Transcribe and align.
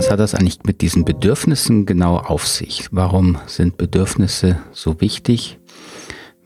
was 0.00 0.10
hat 0.10 0.18
das 0.18 0.34
eigentlich 0.34 0.60
mit 0.64 0.80
diesen 0.80 1.04
Bedürfnissen 1.04 1.84
genau 1.84 2.16
auf 2.16 2.46
sich? 2.46 2.88
Warum 2.90 3.36
sind 3.46 3.76
Bedürfnisse 3.76 4.56
so 4.72 4.98
wichtig? 5.02 5.58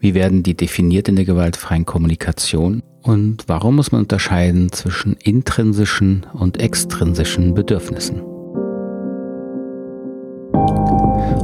Wie 0.01 0.13
werden 0.13 0.43
die 0.43 0.57
definiert 0.57 1.07
in 1.07 1.15
der 1.15 1.25
gewaltfreien 1.25 1.87
Kommunikation? 1.87 2.83
Und 3.03 3.45
warum 3.47 3.77
muss 3.77 3.93
man 3.93 4.01
unterscheiden 4.01 4.73
zwischen 4.73 5.13
intrinsischen 5.23 6.27
und 6.33 6.59
extrinsischen 6.59 7.55
Bedürfnissen? 7.55 8.23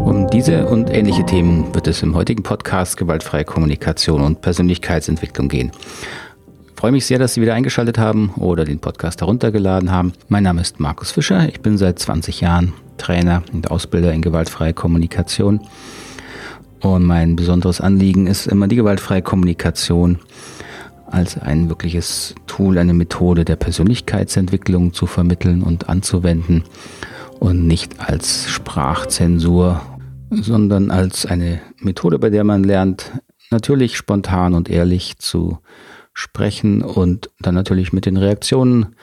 Um 0.05 0.27
diese 0.33 0.67
und 0.67 0.91
ähnliche 0.91 1.25
Themen 1.25 1.73
wird 1.77 1.87
es 1.87 2.03
im 2.03 2.17
heutigen 2.17 2.43
Podcast 2.43 2.97
Gewaltfreie 2.97 3.45
Kommunikation 3.45 4.23
und 4.23 4.41
Persönlichkeitsentwicklung 4.41 5.49
gehen. 5.49 5.71
Freue 6.81 6.93
mich 6.93 7.05
sehr, 7.05 7.19
dass 7.19 7.35
Sie 7.35 7.43
wieder 7.43 7.53
eingeschaltet 7.53 7.99
haben 7.99 8.31
oder 8.39 8.65
den 8.65 8.79
Podcast 8.79 9.21
heruntergeladen 9.21 9.91
haben. 9.91 10.15
Mein 10.29 10.45
Name 10.45 10.63
ist 10.63 10.81
Markus 10.81 11.11
Fischer. 11.11 11.47
Ich 11.47 11.61
bin 11.61 11.77
seit 11.77 11.99
20 11.99 12.41
Jahren 12.41 12.73
Trainer 12.97 13.43
und 13.53 13.71
Ausbilder 13.71 14.15
in 14.15 14.23
gewaltfreie 14.23 14.73
Kommunikation. 14.73 15.61
Und 16.81 17.05
mein 17.05 17.37
besonderes 17.37 17.83
Anliegen 17.83 18.27
ist 18.27 18.47
immer 18.47 18.67
die 18.67 18.77
gewaltfreie 18.77 19.21
Kommunikation 19.21 20.21
als 21.05 21.37
ein 21.37 21.69
wirkliches 21.69 22.35
Tool, 22.47 22.79
eine 22.79 22.95
Methode 22.95 23.45
der 23.45 23.57
Persönlichkeitsentwicklung 23.57 24.95
zu 24.95 25.05
vermitteln 25.05 25.63
und 25.63 25.91
anzuwenden 25.91 26.65
und 27.41 27.67
nicht 27.67 28.01
als 28.01 28.49
Sprachzensur, 28.49 29.83
sondern 30.31 30.91
als 30.91 31.27
eine 31.27 31.61
Methode, 31.77 32.19
bei 32.19 32.31
der 32.31 32.45
man 32.45 32.65
lernt, 32.65 33.13
natürlich 33.51 33.99
spontan 33.99 34.55
und 34.55 34.71
ehrlich 34.71 35.19
zu 35.19 35.59
sprechen 36.13 36.83
und 36.83 37.31
dann 37.41 37.55
natürlich 37.55 37.93
mit 37.93 38.07
den 38.07 38.17
Reaktionen 38.17 38.97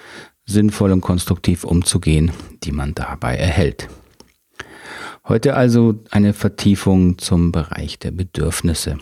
sinnvoll 0.45 0.91
und 0.91 1.01
konstruktiv 1.01 1.63
umzugehen, 1.63 2.31
die 2.63 2.71
man 2.71 2.95
dabei 2.95 3.35
erhält. 3.35 3.89
Heute 5.27 5.55
also 5.55 5.95
eine 6.09 6.31
Vertiefung 6.31 7.17
zum 7.17 7.51
Bereich 7.51 7.99
der 7.99 8.11
Bedürfnisse. 8.11 8.97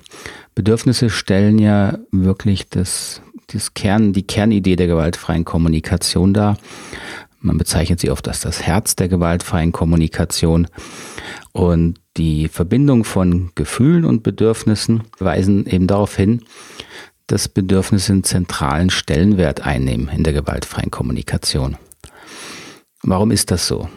Bedürfnisse 0.55 1.11
stellen 1.11 1.59
ja 1.59 1.99
wirklich 2.11 2.67
das, 2.69 3.21
das 3.47 3.75
Kern, 3.75 4.11
die 4.11 4.25
Kernidee 4.25 4.75
der 4.75 4.87
gewaltfreien 4.87 5.45
Kommunikation 5.45 6.33
dar. 6.33 6.57
Man 7.41 7.59
bezeichnet 7.59 7.99
sie 7.99 8.09
oft 8.09 8.27
als 8.27 8.39
das 8.39 8.63
Herz 8.63 8.95
der 8.95 9.07
gewaltfreien 9.07 9.71
Kommunikation. 9.71 10.65
Und 11.51 11.99
die 12.17 12.47
Verbindung 12.47 13.03
von 13.03 13.51
Gefühlen 13.53 14.03
und 14.03 14.23
Bedürfnissen 14.23 15.03
weisen 15.19 15.67
eben 15.67 15.85
darauf 15.85 16.15
hin, 16.15 16.41
dass 17.27 17.47
Bedürfnisse 17.47 18.13
einen 18.13 18.23
zentralen 18.23 18.89
Stellenwert 18.89 19.65
einnehmen 19.65 20.09
in 20.09 20.23
der 20.23 20.33
gewaltfreien 20.33 20.91
Kommunikation. 20.91 21.77
Warum 23.03 23.31
ist 23.31 23.51
das 23.51 23.67
so? 23.67 23.89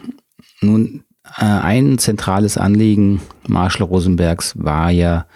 Nun, 0.61 1.03
äh, 1.37 1.45
ein 1.45 1.97
zentrales 1.97 2.57
Anliegen 2.57 3.21
Marshall 3.47 3.87
Rosenbergs 3.87 4.53
war 4.55 4.91
ja 4.91 5.27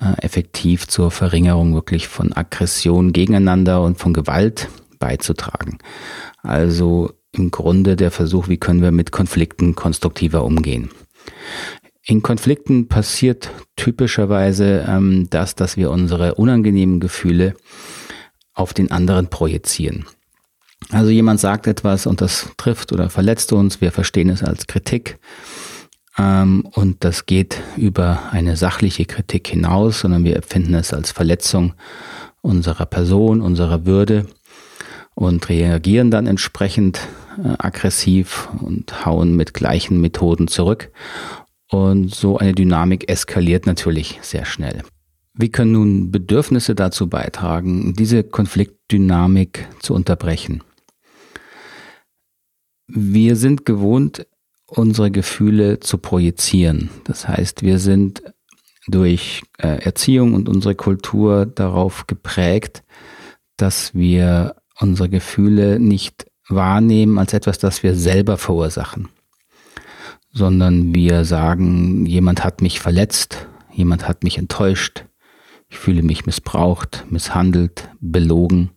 äh, 0.00 0.22
effektiv 0.22 0.88
zur 0.88 1.10
Verringerung 1.10 1.74
wirklich 1.74 2.08
von 2.08 2.32
Aggression 2.32 3.12
gegeneinander 3.12 3.82
und 3.82 3.98
von 3.98 4.12
Gewalt 4.12 4.68
beizutragen. 4.98 5.78
Also 6.42 7.12
im 7.32 7.50
Grunde 7.50 7.96
der 7.96 8.10
Versuch, 8.10 8.48
wie 8.48 8.58
können 8.58 8.82
wir 8.82 8.92
mit 8.92 9.12
Konflikten 9.12 9.74
konstruktiver 9.74 10.44
umgehen. 10.44 10.90
In 12.10 12.22
Konflikten 12.22 12.88
passiert 12.88 13.52
typischerweise 13.76 14.84
ähm, 14.88 15.28
das, 15.30 15.54
dass 15.54 15.76
wir 15.76 15.92
unsere 15.92 16.34
unangenehmen 16.34 16.98
Gefühle 16.98 17.54
auf 18.52 18.74
den 18.74 18.90
anderen 18.90 19.28
projizieren. 19.28 20.06
Also 20.90 21.10
jemand 21.10 21.38
sagt 21.38 21.68
etwas 21.68 22.06
und 22.06 22.20
das 22.20 22.48
trifft 22.56 22.92
oder 22.92 23.10
verletzt 23.10 23.52
uns, 23.52 23.80
wir 23.80 23.92
verstehen 23.92 24.28
es 24.28 24.42
als 24.42 24.66
Kritik 24.66 25.20
ähm, 26.18 26.66
und 26.72 27.04
das 27.04 27.26
geht 27.26 27.62
über 27.76 28.32
eine 28.32 28.56
sachliche 28.56 29.04
Kritik 29.04 29.46
hinaus, 29.46 30.00
sondern 30.00 30.24
wir 30.24 30.34
empfinden 30.34 30.74
es 30.74 30.92
als 30.92 31.12
Verletzung 31.12 31.74
unserer 32.40 32.86
Person, 32.86 33.40
unserer 33.40 33.86
Würde 33.86 34.26
und 35.14 35.48
reagieren 35.48 36.10
dann 36.10 36.26
entsprechend 36.26 37.06
äh, 37.38 37.54
aggressiv 37.58 38.48
und 38.60 39.06
hauen 39.06 39.36
mit 39.36 39.54
gleichen 39.54 40.00
Methoden 40.00 40.48
zurück 40.48 40.90
und 41.70 42.12
so 42.12 42.36
eine 42.36 42.52
Dynamik 42.52 43.08
eskaliert 43.08 43.64
natürlich 43.64 44.18
sehr 44.22 44.44
schnell. 44.44 44.82
Wie 45.34 45.50
können 45.50 45.72
nun 45.72 46.10
Bedürfnisse 46.10 46.74
dazu 46.74 47.08
beitragen, 47.08 47.94
diese 47.94 48.24
Konfliktdynamik 48.24 49.68
zu 49.78 49.94
unterbrechen? 49.94 50.62
Wir 52.88 53.36
sind 53.36 53.64
gewohnt, 53.64 54.26
unsere 54.66 55.12
Gefühle 55.12 55.78
zu 55.78 55.98
projizieren. 55.98 56.90
Das 57.04 57.28
heißt, 57.28 57.62
wir 57.62 57.78
sind 57.78 58.22
durch 58.88 59.42
äh, 59.58 59.84
Erziehung 59.84 60.34
und 60.34 60.48
unsere 60.48 60.74
Kultur 60.74 61.46
darauf 61.46 62.08
geprägt, 62.08 62.82
dass 63.56 63.94
wir 63.94 64.56
unsere 64.80 65.08
Gefühle 65.08 65.78
nicht 65.78 66.26
wahrnehmen 66.48 67.18
als 67.18 67.32
etwas, 67.32 67.58
das 67.58 67.84
wir 67.84 67.94
selber 67.94 68.36
verursachen 68.36 69.08
sondern 70.32 70.94
wir 70.94 71.24
sagen, 71.24 72.06
jemand 72.06 72.44
hat 72.44 72.62
mich 72.62 72.80
verletzt, 72.80 73.46
jemand 73.72 74.06
hat 74.08 74.24
mich 74.24 74.38
enttäuscht, 74.38 75.04
ich 75.68 75.78
fühle 75.78 76.02
mich 76.02 76.26
missbraucht, 76.26 77.04
misshandelt, 77.10 77.88
belogen. 78.00 78.70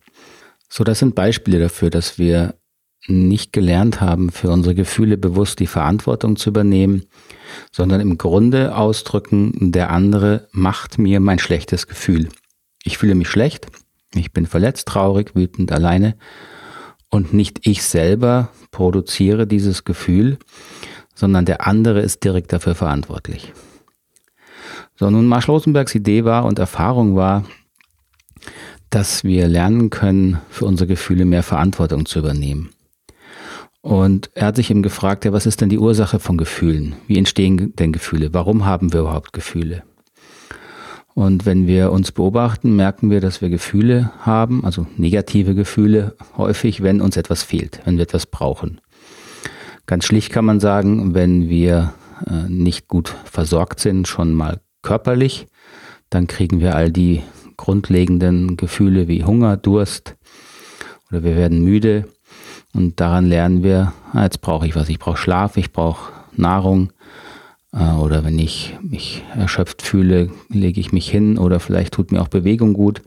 So, 0.69 0.83
das 0.83 0.99
sind 0.99 1.15
Beispiele 1.15 1.59
dafür, 1.59 1.89
dass 1.89 2.17
wir 2.17 2.55
nicht 3.07 3.51
gelernt 3.51 3.99
haben, 3.99 4.31
für 4.31 4.49
unsere 4.49 4.75
Gefühle 4.75 5.17
bewusst 5.17 5.59
die 5.59 5.67
Verantwortung 5.67 6.35
zu 6.35 6.49
übernehmen, 6.49 7.03
sondern 7.71 7.99
im 7.99 8.17
Grunde 8.17 8.75
ausdrücken, 8.75 9.71
der 9.71 9.89
andere 9.89 10.47
macht 10.51 10.99
mir 10.99 11.19
mein 11.19 11.39
schlechtes 11.39 11.87
Gefühl. 11.87 12.29
Ich 12.83 12.97
fühle 12.97 13.15
mich 13.15 13.27
schlecht, 13.27 13.67
ich 14.15 14.31
bin 14.31 14.45
verletzt, 14.45 14.87
traurig, 14.87 15.35
wütend, 15.35 15.71
alleine 15.71 16.15
und 17.09 17.33
nicht 17.33 17.67
ich 17.67 17.83
selber 17.83 18.49
produziere 18.71 19.47
dieses 19.47 19.83
Gefühl, 19.83 20.37
sondern 21.23 21.45
der 21.45 21.65
andere 21.65 22.01
ist 22.01 22.25
direkt 22.25 22.51
dafür 22.51 22.75
verantwortlich. 22.75 23.53
So, 24.97 25.09
nun 25.09 25.25
Marshall 25.25 25.55
Rosenbergs 25.55 25.95
Idee 25.95 26.25
war 26.25 26.43
und 26.43 26.59
Erfahrung 26.59 27.15
war, 27.15 27.45
dass 28.89 29.23
wir 29.23 29.47
lernen 29.47 29.89
können, 29.89 30.41
für 30.49 30.65
unsere 30.65 30.85
Gefühle 30.85 31.23
mehr 31.23 31.41
Verantwortung 31.41 32.05
zu 32.05 32.19
übernehmen. 32.19 32.71
Und 33.79 34.31
er 34.33 34.47
hat 34.47 34.57
sich 34.57 34.69
eben 34.69 34.83
gefragt, 34.83 35.23
ja, 35.23 35.31
was 35.31 35.45
ist 35.45 35.61
denn 35.61 35.69
die 35.69 35.79
Ursache 35.79 36.19
von 36.19 36.37
Gefühlen? 36.37 36.97
Wie 37.07 37.17
entstehen 37.17 37.73
denn 37.77 37.93
Gefühle? 37.93 38.33
Warum 38.33 38.65
haben 38.65 38.91
wir 38.91 38.99
überhaupt 38.99 39.31
Gefühle? 39.31 39.83
Und 41.13 41.45
wenn 41.45 41.67
wir 41.67 41.93
uns 41.93 42.11
beobachten, 42.11 42.75
merken 42.75 43.09
wir, 43.09 43.21
dass 43.21 43.39
wir 43.39 43.47
Gefühle 43.47 44.11
haben, 44.19 44.65
also 44.65 44.87
negative 44.97 45.55
Gefühle, 45.55 46.17
häufig, 46.35 46.83
wenn 46.83 46.99
uns 46.99 47.15
etwas 47.15 47.43
fehlt, 47.43 47.79
wenn 47.85 47.95
wir 47.95 48.03
etwas 48.03 48.25
brauchen. 48.25 48.81
Ganz 49.85 50.05
schlicht 50.05 50.31
kann 50.31 50.45
man 50.45 50.59
sagen, 50.59 51.13
wenn 51.13 51.49
wir 51.49 51.93
äh, 52.25 52.49
nicht 52.49 52.87
gut 52.87 53.15
versorgt 53.25 53.79
sind, 53.79 54.07
schon 54.07 54.33
mal 54.33 54.61
körperlich, 54.81 55.47
dann 56.09 56.27
kriegen 56.27 56.59
wir 56.59 56.75
all 56.75 56.91
die 56.91 57.21
grundlegenden 57.57 58.55
Gefühle 58.55 59.07
wie 59.07 59.23
Hunger, 59.23 59.57
Durst 59.57 60.15
oder 61.09 61.23
wir 61.23 61.35
werden 61.35 61.63
müde. 61.63 62.07
Und 62.73 62.99
daran 62.99 63.27
lernen 63.27 63.61
wir, 63.61 63.93
ah, 64.13 64.23
jetzt 64.23 64.41
brauche 64.41 64.65
ich 64.65 64.75
was, 64.75 64.89
ich 64.89 64.99
brauche 64.99 65.17
Schlaf, 65.17 65.57
ich 65.57 65.71
brauche 65.71 66.11
Nahrung. 66.35 66.91
Äh, 67.73 67.91
oder 67.93 68.23
wenn 68.23 68.39
ich 68.39 68.77
mich 68.81 69.23
erschöpft 69.35 69.81
fühle, 69.81 70.31
lege 70.49 70.79
ich 70.79 70.93
mich 70.93 71.09
hin 71.09 71.37
oder 71.37 71.59
vielleicht 71.59 71.93
tut 71.93 72.11
mir 72.11 72.21
auch 72.21 72.29
Bewegung 72.29 72.73
gut. 72.73 73.01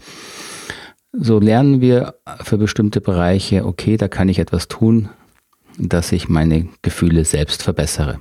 So 1.12 1.38
lernen 1.38 1.80
wir 1.80 2.16
für 2.42 2.58
bestimmte 2.58 3.00
Bereiche, 3.00 3.64
okay, 3.64 3.96
da 3.96 4.08
kann 4.08 4.28
ich 4.28 4.38
etwas 4.38 4.68
tun, 4.68 5.08
dass 5.78 6.12
ich 6.12 6.28
meine 6.28 6.68
Gefühle 6.82 7.24
selbst 7.24 7.62
verbessere. 7.62 8.18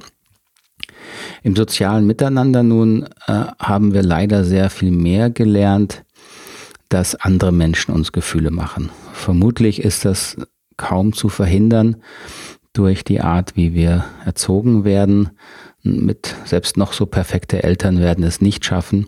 Im 1.44 1.56
sozialen 1.56 2.08
Miteinander 2.08 2.64
nun 2.64 3.04
äh, 3.28 3.46
haben 3.60 3.94
wir 3.94 4.04
leider 4.04 4.44
sehr 4.44 4.70
viel 4.70 4.92
mehr 4.92 5.30
gelernt, 5.30 6.04
dass 6.90 7.16
andere 7.16 7.52
Menschen 7.52 7.94
uns 7.94 8.12
Gefühle 8.12 8.52
machen. 8.52 8.90
Vermutlich 9.14 9.82
ist 9.82 10.06
das 10.06 10.38
kaum 10.78 11.14
zu 11.14 11.30
verhindern 11.30 11.98
durch 12.74 13.04
die 13.04 13.22
Art, 13.22 13.56
wie 13.56 13.74
wir 13.74 14.06
erzogen 14.26 14.84
werden. 14.84 15.32
Mit 15.84 16.36
selbst 16.46 16.78
noch 16.78 16.94
so 16.94 17.06
perfekte 17.06 17.64
Eltern 17.64 18.00
werden 18.00 18.24
es 18.24 18.42
nicht 18.42 18.66
schaffen, 18.66 19.08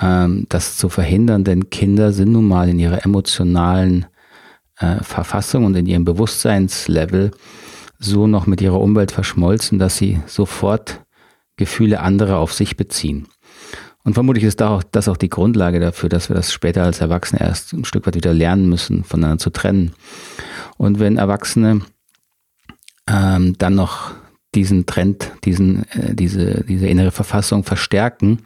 ähm, 0.00 0.46
das 0.48 0.76
zu 0.76 0.88
verhindern, 0.88 1.44
denn 1.44 1.70
Kinder 1.70 2.12
sind 2.12 2.32
nun 2.32 2.46
mal 2.46 2.68
in 2.68 2.78
ihrer 2.78 3.04
emotionalen 3.04 4.06
äh, 4.82 5.02
Verfassung 5.02 5.64
und 5.64 5.76
in 5.76 5.86
ihrem 5.86 6.04
Bewusstseinslevel 6.04 7.30
so 7.98 8.26
noch 8.26 8.46
mit 8.46 8.60
ihrer 8.60 8.80
Umwelt 8.80 9.12
verschmolzen, 9.12 9.78
dass 9.78 9.96
sie 9.96 10.20
sofort 10.26 11.00
Gefühle 11.56 12.00
anderer 12.00 12.38
auf 12.38 12.52
sich 12.52 12.76
beziehen. 12.76 13.28
Und 14.04 14.14
vermutlich 14.14 14.44
ist 14.44 14.60
das 14.60 15.08
auch 15.08 15.16
die 15.16 15.28
Grundlage 15.28 15.78
dafür, 15.78 16.08
dass 16.08 16.28
wir 16.28 16.34
das 16.34 16.52
später 16.52 16.82
als 16.82 17.00
Erwachsene 17.00 17.40
erst 17.40 17.72
ein 17.72 17.84
Stück 17.84 18.06
weit 18.06 18.16
wieder 18.16 18.34
lernen 18.34 18.68
müssen, 18.68 19.04
voneinander 19.04 19.38
zu 19.38 19.50
trennen. 19.50 19.92
Und 20.76 20.98
wenn 20.98 21.18
Erwachsene 21.18 21.82
ähm, 23.08 23.54
dann 23.58 23.76
noch 23.76 24.12
diesen 24.54 24.84
Trend, 24.86 25.32
diesen, 25.44 25.84
äh, 25.92 26.14
diese, 26.14 26.64
diese 26.68 26.86
innere 26.86 27.10
Verfassung 27.10 27.64
verstärken, 27.64 28.40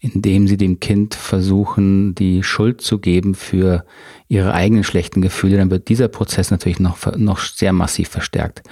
indem 0.00 0.48
sie 0.48 0.56
dem 0.56 0.80
Kind 0.80 1.14
versuchen, 1.14 2.14
die 2.14 2.42
Schuld 2.42 2.80
zu 2.80 2.98
geben 2.98 3.34
für 3.34 3.84
ihre 4.28 4.52
eigenen 4.52 4.84
schlechten 4.84 5.22
Gefühle, 5.22 5.56
dann 5.56 5.70
wird 5.70 5.88
dieser 5.88 6.08
Prozess 6.08 6.50
natürlich 6.50 6.78
noch, 6.78 7.16
noch 7.16 7.40
sehr 7.40 7.72
massiv 7.72 8.08
verstärkt. 8.08 8.62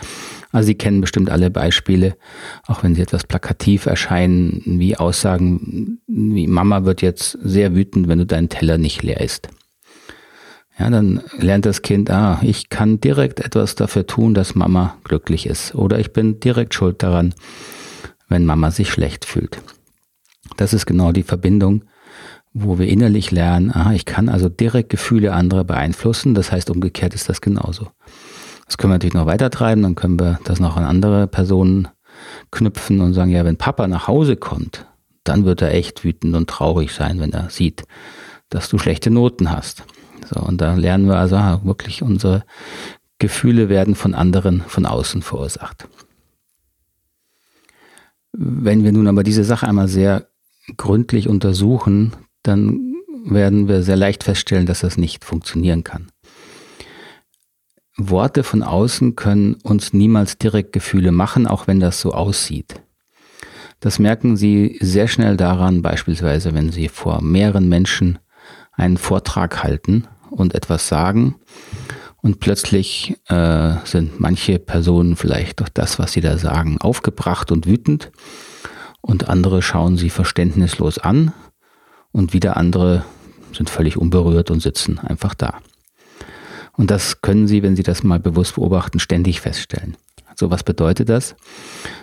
Also 0.52 0.68
Sie 0.68 0.74
kennen 0.74 1.00
bestimmt 1.00 1.30
alle 1.30 1.50
Beispiele, 1.50 2.16
auch 2.66 2.82
wenn 2.82 2.94
sie 2.94 3.02
etwas 3.02 3.24
plakativ 3.24 3.86
erscheinen, 3.86 4.62
wie 4.64 4.96
Aussagen 4.96 6.00
wie 6.06 6.46
Mama 6.46 6.84
wird 6.84 7.02
jetzt 7.02 7.38
sehr 7.42 7.74
wütend, 7.74 8.08
wenn 8.08 8.18
du 8.18 8.26
deinen 8.26 8.48
Teller 8.48 8.78
nicht 8.78 9.02
leer 9.02 9.20
isst. 9.20 9.48
Ja, 10.78 10.90
dann 10.90 11.22
lernt 11.36 11.66
das 11.66 11.82
Kind, 11.82 12.10
ah, 12.10 12.38
ich 12.42 12.68
kann 12.68 13.00
direkt 13.00 13.40
etwas 13.40 13.74
dafür 13.74 14.06
tun, 14.06 14.32
dass 14.34 14.54
Mama 14.54 14.96
glücklich 15.02 15.46
ist. 15.46 15.74
Oder 15.74 15.98
ich 15.98 16.12
bin 16.12 16.38
direkt 16.38 16.72
schuld 16.72 17.02
daran, 17.02 17.34
wenn 18.28 18.44
Mama 18.44 18.70
sich 18.70 18.90
schlecht 18.90 19.24
fühlt. 19.24 19.60
Das 20.56 20.72
ist 20.72 20.86
genau 20.86 21.10
die 21.10 21.24
Verbindung, 21.24 21.84
wo 22.52 22.78
wir 22.78 22.86
innerlich 22.86 23.30
lernen, 23.30 23.72
aha, 23.72 23.92
ich 23.92 24.04
kann 24.04 24.28
also 24.28 24.48
direkt 24.48 24.90
Gefühle 24.90 25.32
anderer 25.32 25.64
beeinflussen. 25.64 26.34
Das 26.34 26.52
heißt, 26.52 26.70
umgekehrt 26.70 27.14
ist 27.14 27.28
das 27.28 27.40
genauso. 27.40 27.88
Das 28.66 28.78
können 28.78 28.92
wir 28.92 28.96
natürlich 28.96 29.14
noch 29.14 29.26
weiter 29.26 29.50
treiben, 29.50 29.82
dann 29.82 29.94
können 29.94 30.20
wir 30.20 30.38
das 30.44 30.60
noch 30.60 30.76
an 30.76 30.84
andere 30.84 31.26
Personen 31.26 31.88
knüpfen 32.50 33.00
und 33.00 33.14
sagen, 33.14 33.30
ja, 33.30 33.44
wenn 33.44 33.56
Papa 33.56 33.86
nach 33.88 34.06
Hause 34.06 34.36
kommt, 34.36 34.86
dann 35.24 35.44
wird 35.44 35.62
er 35.62 35.74
echt 35.74 36.04
wütend 36.04 36.36
und 36.36 36.48
traurig 36.48 36.92
sein, 36.92 37.20
wenn 37.20 37.32
er 37.32 37.50
sieht, 37.50 37.84
dass 38.48 38.68
du 38.68 38.78
schlechte 38.78 39.10
Noten 39.10 39.50
hast. 39.50 39.84
So, 40.28 40.40
und 40.40 40.60
da 40.60 40.74
lernen 40.74 41.06
wir 41.06 41.16
also 41.16 41.36
ah, 41.36 41.60
wirklich, 41.64 42.02
unsere 42.02 42.44
Gefühle 43.18 43.68
werden 43.68 43.94
von 43.94 44.14
anderen 44.14 44.60
von 44.62 44.86
außen 44.86 45.22
verursacht. 45.22 45.88
Wenn 48.32 48.84
wir 48.84 48.92
nun 48.92 49.08
aber 49.08 49.22
diese 49.22 49.44
Sache 49.44 49.66
einmal 49.66 49.88
sehr 49.88 50.28
gründlich 50.76 51.28
untersuchen, 51.28 52.12
dann 52.42 52.94
werden 53.24 53.68
wir 53.68 53.82
sehr 53.82 53.96
leicht 53.96 54.22
feststellen, 54.24 54.66
dass 54.66 54.80
das 54.80 54.98
nicht 54.98 55.24
funktionieren 55.24 55.82
kann. 55.82 56.08
Worte 57.96 58.44
von 58.44 58.62
außen 58.62 59.16
können 59.16 59.54
uns 59.62 59.92
niemals 59.92 60.38
direkt 60.38 60.72
Gefühle 60.72 61.10
machen, 61.10 61.46
auch 61.46 61.66
wenn 61.66 61.80
das 61.80 62.00
so 62.00 62.12
aussieht. 62.12 62.80
Das 63.80 63.98
merken 63.98 64.36
Sie 64.36 64.76
sehr 64.80 65.08
schnell 65.08 65.36
daran, 65.36 65.82
beispielsweise 65.82 66.54
wenn 66.54 66.70
Sie 66.70 66.88
vor 66.88 67.22
mehreren 67.22 67.68
Menschen 67.68 68.18
einen 68.72 68.98
Vortrag 68.98 69.62
halten 69.64 70.06
und 70.30 70.54
etwas 70.54 70.88
sagen 70.88 71.36
und 72.20 72.40
plötzlich 72.40 73.16
äh, 73.28 73.74
sind 73.84 74.20
manche 74.20 74.58
Personen 74.58 75.16
vielleicht 75.16 75.60
durch 75.60 75.70
das, 75.70 75.98
was 75.98 76.12
sie 76.12 76.20
da 76.20 76.38
sagen, 76.38 76.78
aufgebracht 76.80 77.52
und 77.52 77.66
wütend 77.66 78.10
und 79.00 79.28
andere 79.28 79.62
schauen 79.62 79.96
sie 79.96 80.10
verständnislos 80.10 80.98
an 80.98 81.32
und 82.12 82.32
wieder 82.32 82.56
andere 82.56 83.04
sind 83.52 83.70
völlig 83.70 83.96
unberührt 83.96 84.50
und 84.50 84.60
sitzen 84.60 84.98
einfach 84.98 85.34
da. 85.34 85.60
Und 86.78 86.92
das 86.92 87.22
können 87.22 87.48
Sie, 87.48 87.62
wenn 87.62 87.74
Sie 87.74 87.82
das 87.82 88.04
mal 88.04 88.20
bewusst 88.20 88.54
beobachten, 88.54 89.00
ständig 89.00 89.40
feststellen. 89.40 89.96
So, 90.36 90.50
was 90.50 90.62
bedeutet 90.62 91.08
das? 91.08 91.34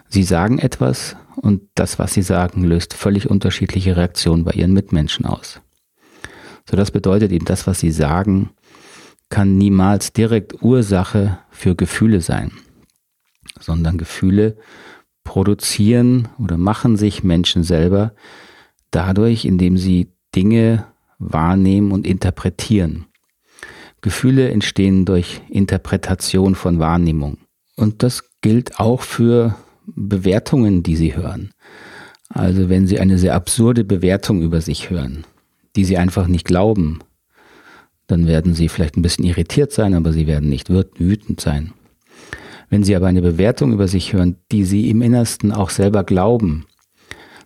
Sie 0.09 0.23
sagen 0.23 0.59
etwas 0.59 1.15
und 1.37 1.61
das, 1.75 1.97
was 1.97 2.13
Sie 2.13 2.21
sagen, 2.21 2.63
löst 2.65 2.93
völlig 2.93 3.29
unterschiedliche 3.29 3.95
Reaktionen 3.95 4.43
bei 4.43 4.51
Ihren 4.51 4.73
Mitmenschen 4.73 5.25
aus. 5.25 5.61
So, 6.69 6.75
das 6.77 6.91
bedeutet 6.91 7.31
eben, 7.31 7.45
das, 7.45 7.67
was 7.67 7.79
sie 7.79 7.91
sagen, 7.91 8.51
kann 9.29 9.57
niemals 9.57 10.13
direkt 10.13 10.61
Ursache 10.61 11.39
für 11.49 11.75
Gefühle 11.75 12.21
sein, 12.21 12.51
sondern 13.59 13.97
Gefühle 13.97 14.57
produzieren 15.23 16.27
oder 16.37 16.57
machen 16.57 16.95
sich 16.97 17.23
Menschen 17.23 17.63
selber 17.63 18.13
dadurch, 18.91 19.45
indem 19.45 19.77
sie 19.77 20.11
Dinge 20.35 20.85
wahrnehmen 21.17 21.91
und 21.91 22.05
interpretieren. 22.05 23.05
Gefühle 24.01 24.49
entstehen 24.51 25.05
durch 25.05 25.41
Interpretation 25.49 26.53
von 26.53 26.79
Wahrnehmung. 26.79 27.37
Und 27.75 28.03
das 28.03 28.23
gilt 28.41 28.79
auch 28.79 29.01
für 29.01 29.55
Bewertungen, 29.87 30.83
die 30.83 30.95
Sie 30.95 31.15
hören. 31.15 31.51
Also 32.29 32.69
wenn 32.69 32.87
Sie 32.87 32.99
eine 32.99 33.17
sehr 33.17 33.35
absurde 33.35 33.83
Bewertung 33.83 34.41
über 34.41 34.61
sich 34.61 34.89
hören, 34.89 35.25
die 35.75 35.85
sie 35.85 35.97
einfach 35.97 36.27
nicht 36.27 36.45
glauben, 36.45 36.99
dann 38.07 38.27
werden 38.27 38.53
sie 38.53 38.69
vielleicht 38.69 38.97
ein 38.97 39.01
bisschen 39.01 39.25
irritiert 39.25 39.71
sein, 39.71 39.93
aber 39.93 40.13
sie 40.13 40.27
werden 40.27 40.49
nicht 40.49 40.69
wütend 40.69 41.41
sein. 41.41 41.73
Wenn 42.69 42.83
sie 42.83 42.95
aber 42.95 43.07
eine 43.07 43.21
Bewertung 43.21 43.73
über 43.73 43.87
sich 43.87 44.13
hören, 44.13 44.37
die 44.51 44.63
sie 44.63 44.89
im 44.89 45.01
Innersten 45.01 45.51
auch 45.51 45.69
selber 45.69 46.03
glauben, 46.03 46.65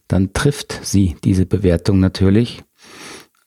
dann 0.08 0.34
trifft 0.34 0.80
sie 0.84 1.16
diese 1.24 1.46
Bewertung 1.46 2.00
natürlich. 2.00 2.64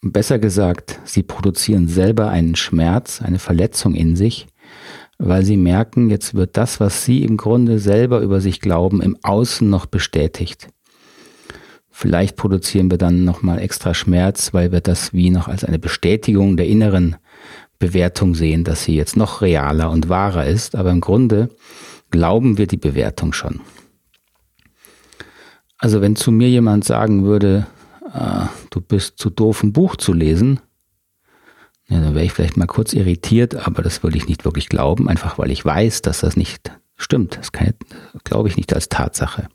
Besser 0.00 0.38
gesagt, 0.38 1.00
sie 1.04 1.22
produzieren 1.22 1.88
selber 1.88 2.28
einen 2.28 2.56
Schmerz, 2.56 3.22
eine 3.22 3.38
Verletzung 3.38 3.94
in 3.94 4.16
sich, 4.16 4.46
weil 5.18 5.44
sie 5.44 5.56
merken, 5.56 6.10
jetzt 6.10 6.34
wird 6.34 6.56
das, 6.56 6.80
was 6.80 7.04
sie 7.04 7.22
im 7.22 7.36
Grunde 7.36 7.78
selber 7.78 8.20
über 8.20 8.40
sich 8.40 8.60
glauben, 8.60 9.00
im 9.00 9.16
Außen 9.22 9.68
noch 9.68 9.86
bestätigt. 9.86 10.68
Vielleicht 12.02 12.34
produzieren 12.34 12.90
wir 12.90 12.98
dann 12.98 13.24
nochmal 13.24 13.60
extra 13.60 13.94
Schmerz, 13.94 14.52
weil 14.52 14.72
wir 14.72 14.80
das 14.80 15.12
wie 15.12 15.30
noch 15.30 15.46
als 15.46 15.62
eine 15.62 15.78
Bestätigung 15.78 16.56
der 16.56 16.66
inneren 16.66 17.14
Bewertung 17.78 18.34
sehen, 18.34 18.64
dass 18.64 18.82
sie 18.82 18.96
jetzt 18.96 19.16
noch 19.16 19.40
realer 19.40 19.88
und 19.88 20.08
wahrer 20.08 20.44
ist. 20.44 20.74
Aber 20.74 20.90
im 20.90 21.00
Grunde 21.00 21.50
glauben 22.10 22.58
wir 22.58 22.66
die 22.66 22.76
Bewertung 22.76 23.32
schon. 23.32 23.60
Also 25.78 26.00
wenn 26.00 26.16
zu 26.16 26.32
mir 26.32 26.48
jemand 26.48 26.82
sagen 26.82 27.22
würde, 27.22 27.68
äh, 28.12 28.46
du 28.70 28.80
bist 28.80 29.20
zu 29.20 29.30
doof, 29.30 29.62
ein 29.62 29.72
Buch 29.72 29.94
zu 29.94 30.12
lesen, 30.12 30.58
ja, 31.88 32.00
dann 32.00 32.16
wäre 32.16 32.24
ich 32.24 32.32
vielleicht 32.32 32.56
mal 32.56 32.66
kurz 32.66 32.94
irritiert, 32.94 33.54
aber 33.64 33.80
das 33.80 34.02
würde 34.02 34.16
ich 34.16 34.26
nicht 34.26 34.44
wirklich 34.44 34.68
glauben, 34.68 35.08
einfach 35.08 35.38
weil 35.38 35.52
ich 35.52 35.64
weiß, 35.64 36.02
dass 36.02 36.18
das 36.22 36.36
nicht 36.36 36.72
stimmt. 36.96 37.38
Das 37.38 37.52
glaube 37.52 38.48
ich 38.48 38.56
nicht 38.56 38.74
als 38.74 38.88
Tatsache. 38.88 39.46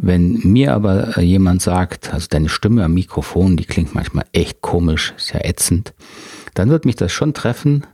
Wenn 0.00 0.38
mir 0.44 0.74
aber 0.74 1.18
äh, 1.18 1.22
jemand 1.22 1.60
sagt, 1.60 2.12
also 2.14 2.28
deine 2.30 2.48
Stimme 2.48 2.84
am 2.84 2.94
Mikrofon, 2.94 3.56
die 3.56 3.64
klingt 3.64 3.94
manchmal 3.94 4.26
echt 4.32 4.60
komisch, 4.60 5.12
ist 5.16 5.32
ja 5.32 5.40
ätzend, 5.44 5.92
dann 6.54 6.70
wird 6.70 6.84
mich 6.84 6.96
das 6.96 7.10
schon 7.12 7.34
treffen, 7.34 7.84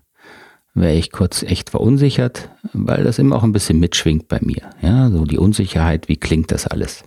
wäre 0.74 0.94
ich 0.94 1.12
kurz 1.12 1.42
echt 1.42 1.70
verunsichert, 1.70 2.50
weil 2.72 3.04
das 3.04 3.18
immer 3.18 3.36
auch 3.36 3.42
ein 3.42 3.52
bisschen 3.52 3.80
mitschwingt 3.80 4.28
bei 4.28 4.38
mir. 4.42 4.62
Ja, 4.82 5.10
so 5.10 5.24
die 5.24 5.38
Unsicherheit, 5.38 6.08
wie 6.08 6.16
klingt 6.16 6.50
das 6.50 6.66
alles? 6.66 7.04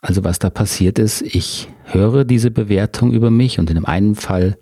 Also 0.00 0.24
was 0.24 0.38
da 0.38 0.48
passiert 0.48 0.98
ist, 0.98 1.22
ich 1.22 1.68
höre 1.84 2.24
diese 2.24 2.50
Bewertung 2.50 3.12
über 3.12 3.30
mich 3.30 3.58
und 3.58 3.68
in 3.70 3.84
einem 3.84 4.14
Fall 4.14 4.56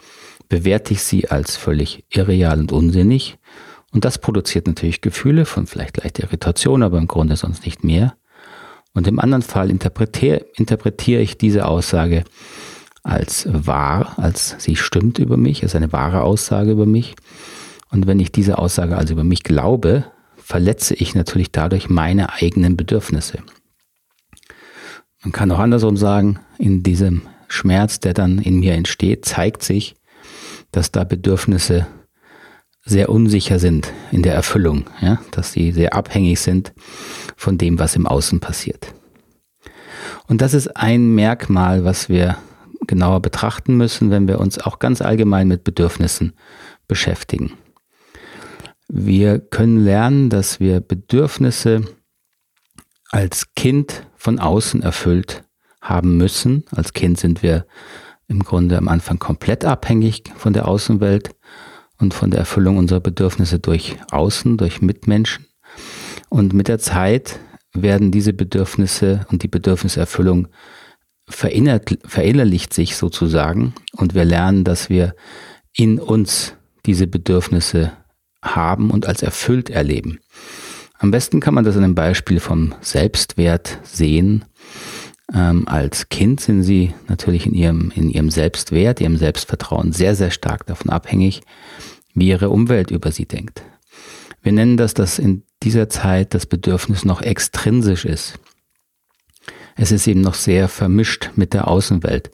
bewerte 0.49 0.95
ich 0.95 1.03
sie 1.03 1.29
als 1.29 1.57
völlig 1.57 2.05
irreal 2.11 2.59
und 2.59 2.73
unsinnig. 2.73 3.39
Und 3.93 4.05
das 4.05 4.19
produziert 4.19 4.67
natürlich 4.67 5.01
Gefühle 5.01 5.45
von 5.45 5.67
vielleicht 5.67 5.99
leichter 5.99 6.25
Irritation, 6.25 6.83
aber 6.83 6.99
im 6.99 7.07
Grunde 7.07 7.37
sonst 7.37 7.65
nicht 7.65 7.85
mehr. 7.85 8.17
Und 8.97 9.07
im 9.07 9.21
anderen 9.21 9.43
Fall 9.43 9.69
interpretiere, 9.71 10.47
interpretiere 10.55 11.21
ich 11.21 11.37
diese 11.37 11.67
Aussage 11.67 12.25
als 13.03 13.47
wahr, 13.47 14.15
als 14.17 14.57
sie 14.59 14.75
stimmt 14.75 15.19
über 15.19 15.37
mich, 15.37 15.63
als 15.63 15.75
eine 15.75 15.93
wahre 15.93 16.23
Aussage 16.23 16.71
über 16.71 16.87
mich. 16.87 17.15
Und 17.91 18.07
wenn 18.07 18.19
ich 18.19 18.33
diese 18.33 18.57
Aussage 18.57 18.97
also 18.97 19.13
über 19.13 19.23
mich 19.23 19.43
glaube, 19.43 20.07
verletze 20.37 20.95
ich 20.95 21.15
natürlich 21.15 21.53
dadurch 21.53 21.91
meine 21.91 22.33
eigenen 22.33 22.79
Bedürfnisse. 22.79 23.41
Man 25.23 25.33
kann 25.33 25.53
auch 25.53 25.59
andersrum 25.59 25.99
sagen, 25.99 26.41
in 26.57 26.83
diesem 26.83 27.21
Schmerz, 27.49 28.01
der 28.01 28.15
dann 28.15 28.39
in 28.39 28.61
mir 28.61 28.73
entsteht, 28.73 29.27
zeigt 29.27 29.63
sich, 29.63 29.95
dass 30.73 30.91
da 30.91 31.05
Bedürfnisse 31.05 31.87
sehr 32.87 33.09
unsicher 33.09 33.59
sind 33.59 33.93
in 34.13 34.23
der 34.23 34.33
Erfüllung, 34.33 34.85
ja, 35.01 35.21
dass 35.33 35.53
sie 35.53 35.73
sehr 35.73 35.95
abhängig 35.95 36.41
sind 36.41 36.73
von 37.37 37.59
dem, 37.59 37.79
was 37.79 37.97
im 37.97 38.07
Außen 38.07 38.41
passiert. 38.41 38.95
Und 40.29 40.41
das 40.41 40.55
ist 40.55 40.77
ein 40.77 41.15
Merkmal, 41.15 41.85
was 41.85 42.09
wir 42.09 42.39
genauer 42.87 43.21
betrachten 43.21 43.77
müssen, 43.77 44.11
wenn 44.11 44.29
wir 44.29 44.39
uns 44.39 44.59
auch 44.59 44.79
ganz 44.79 45.03
allgemein 45.03 45.49
mit 45.49 45.65
Bedürfnissen 45.65 46.35
beschäftigen. 46.87 47.53
Wir 48.89 49.41
können 49.41 49.85
lernen, 49.85 50.31
dass 50.31 50.61
wir 50.61 50.81
Bedürfnisse 50.81 51.83
als 53.11 53.53
Kind 53.55 54.07
von 54.17 54.39
außen 54.39 54.83
erfüllt 54.83 55.43
haben 55.81 56.17
müssen. 56.17 56.65
Als 56.71 56.93
Kind 56.93 57.19
sind 57.19 57.43
wir 57.43 57.67
im 58.29 58.45
Grunde 58.45 58.79
am 58.79 58.87
Anfang 58.87 59.19
komplett 59.19 59.65
abhängig 59.65 60.23
von 60.37 60.53
der 60.53 60.69
Außenwelt 60.69 61.35
und 61.99 62.15
von 62.15 62.31
der 62.31 62.41
Erfüllung 62.41 62.77
unserer 62.77 63.01
Bedürfnisse 63.01 63.59
durch 63.59 63.97
Außen, 64.11 64.57
durch 64.57 64.83
Mitmenschen. 64.83 65.47
Und 66.29 66.53
mit 66.53 66.69
der 66.69 66.79
Zeit 66.79 67.39
werden 67.73 68.11
diese 68.11 68.33
Bedürfnisse 68.33 69.27
und 69.31 69.43
die 69.43 69.49
Bedürfniserfüllung 69.49 70.49
verinnerlicht 71.29 72.73
sich 72.73 72.97
sozusagen 72.97 73.75
und 73.93 74.15
wir 74.15 74.25
lernen, 74.25 74.65
dass 74.65 74.89
wir 74.89 75.15
in 75.75 75.99
uns 75.99 76.55
diese 76.87 77.07
Bedürfnisse 77.07 77.93
haben 78.43 78.91
und 78.91 79.07
als 79.07 79.23
erfüllt 79.23 79.71
erleben. 79.71 80.21
Am 80.99 81.11
besten 81.11 81.41
kann 81.41 81.55
man 81.55 81.65
das 81.65 81.77
an 81.77 81.85
einem 81.85 81.95
Beispiel 81.95 82.41
vom 82.41 82.75
Selbstwert 82.81 83.79
sehen. 83.83 84.45
Ähm, 85.33 85.67
als 85.67 86.09
Kind 86.09 86.41
sind 86.41 86.63
sie 86.63 86.95
natürlich 87.09 87.47
in 87.47 87.55
ihrem, 87.55 87.91
in 87.95 88.09
ihrem 88.09 88.31
Selbstwert, 88.31 89.01
ihrem 89.01 89.17
Selbstvertrauen 89.17 89.93
sehr, 89.93 90.15
sehr 90.15 90.31
stark 90.31 90.67
davon 90.67 90.91
abhängig, 90.91 91.43
wie 92.15 92.29
ihre 92.29 92.51
Umwelt 92.51 92.91
über 92.91 93.11
sie 93.11 93.27
denkt. 93.27 93.63
Wir 94.43 94.53
nennen 94.53 94.77
das, 94.77 94.95
dass 94.95 95.19
in 95.19 95.43
dieser 95.63 95.89
Zeit 95.89 96.35
das 96.35 96.47
Bedürfnis 96.47 97.05
noch 97.05 97.23
extrinsisch 97.23 98.05
ist. 98.05 98.39
Es 99.75 99.91
ist 99.91 100.07
eben 100.07 100.21
noch 100.21 100.35
sehr 100.35 100.69
vermischt 100.69 101.31
mit 101.35 101.53
der 101.53 101.69
Außenwelt. 101.69 102.31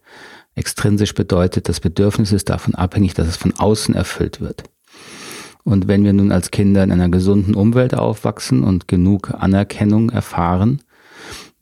Extrinsisch 0.55 1.15
bedeutet, 1.15 1.69
das 1.69 1.81
Bedürfnis 1.81 2.31
ist 2.31 2.51
davon 2.51 2.75
abhängig, 2.75 3.15
dass 3.15 3.27
es 3.27 3.37
von 3.37 3.55
außen 3.55 3.95
erfüllt 3.95 4.41
wird. 4.41 4.65
Und 5.65 5.89
wenn 5.89 6.05
wir 6.05 6.13
nun 6.13 6.33
als 6.33 6.51
Kinder 6.51 6.83
in 6.83 6.93
einer 6.93 7.09
gesunden 7.09 7.55
Umwelt 7.55 7.95
aufwachsen 7.95 8.63
und 8.63 8.89
genug 8.89 9.33
Anerkennung 9.33 10.11
erfahren, 10.11 10.83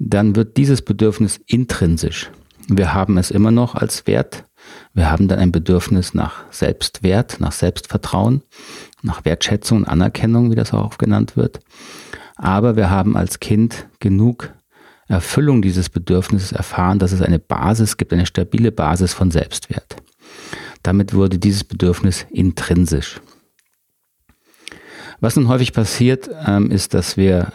dann 0.00 0.34
wird 0.34 0.56
dieses 0.56 0.82
Bedürfnis 0.82 1.40
intrinsisch. 1.46 2.30
Wir 2.68 2.94
haben 2.94 3.18
es 3.18 3.30
immer 3.30 3.50
noch 3.50 3.74
als 3.74 4.06
Wert. 4.06 4.44
Wir 4.94 5.10
haben 5.10 5.28
dann 5.28 5.38
ein 5.38 5.52
Bedürfnis 5.52 6.14
nach 6.14 6.44
Selbstwert, 6.50 7.38
nach 7.38 7.52
Selbstvertrauen, 7.52 8.42
nach 9.02 9.24
Wertschätzung 9.24 9.78
und 9.78 9.84
Anerkennung, 9.84 10.50
wie 10.50 10.56
das 10.56 10.72
auch 10.72 10.96
genannt 10.96 11.36
wird. 11.36 11.60
Aber 12.36 12.76
wir 12.76 12.88
haben 12.88 13.16
als 13.16 13.40
Kind 13.40 13.86
genug 14.00 14.50
Erfüllung 15.06 15.60
dieses 15.60 15.90
Bedürfnisses 15.90 16.52
erfahren, 16.52 16.98
dass 16.98 17.12
es 17.12 17.20
eine 17.20 17.38
Basis 17.38 17.96
gibt, 17.96 18.12
eine 18.12 18.26
stabile 18.26 18.72
Basis 18.72 19.12
von 19.12 19.30
Selbstwert. 19.30 19.96
Damit 20.82 21.12
wurde 21.12 21.38
dieses 21.38 21.64
Bedürfnis 21.64 22.26
intrinsisch. 22.30 23.20
Was 25.20 25.36
nun 25.36 25.48
häufig 25.48 25.74
passiert, 25.74 26.30
ähm, 26.46 26.70
ist, 26.70 26.94
dass 26.94 27.18
wir 27.18 27.52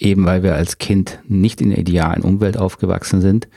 eben 0.00 0.24
weil 0.24 0.42
wir 0.42 0.54
als 0.54 0.78
Kind 0.78 1.20
nicht 1.28 1.60
in 1.60 1.70
der 1.70 1.78
idealen 1.78 2.22
Umwelt 2.22 2.56
aufgewachsen 2.56 3.20
sind, 3.20 3.48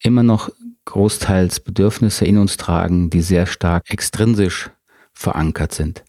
immer 0.00 0.22
noch 0.22 0.50
großteils 0.84 1.60
Bedürfnisse 1.60 2.24
in 2.24 2.38
uns 2.38 2.56
tragen, 2.56 3.10
die 3.10 3.22
sehr 3.22 3.46
stark 3.46 3.84
extrinsisch 3.90 4.70
verankert 5.12 5.72
sind. 5.72 6.04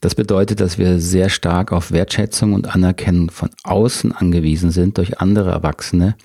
Das 0.00 0.14
bedeutet, 0.14 0.60
dass 0.60 0.78
wir 0.78 1.00
sehr 1.00 1.28
stark 1.28 1.72
auf 1.72 1.92
Wertschätzung 1.92 2.52
und 2.52 2.74
Anerkennung 2.74 3.30
von 3.30 3.50
außen 3.62 4.12
angewiesen 4.12 4.70
sind 4.70 4.98
durch 4.98 5.20
andere 5.20 5.50
Erwachsene, 5.50 6.16